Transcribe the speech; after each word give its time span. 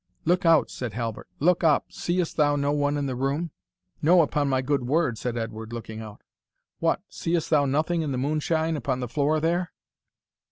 "Look 0.25 0.47
out," 0.47 0.71
said 0.71 0.93
Halbert, 0.93 1.29
"look 1.39 1.63
up! 1.63 1.91
seest 1.91 2.35
thou 2.35 2.55
no 2.55 2.71
one 2.71 2.97
in 2.97 3.05
the 3.05 3.13
room?" 3.15 3.51
"No, 4.01 4.23
upon 4.23 4.49
my 4.49 4.63
good 4.63 4.87
word," 4.87 5.15
said 5.19 5.37
Edward, 5.37 5.71
looking 5.73 6.01
out. 6.01 6.23
"What! 6.79 7.01
seest 7.07 7.51
thou 7.51 7.67
nothing 7.67 8.01
in 8.01 8.11
the 8.11 8.17
moonshine 8.17 8.75
upon 8.75 8.99
the 8.99 9.07
floor 9.07 9.39
there?" 9.39 9.71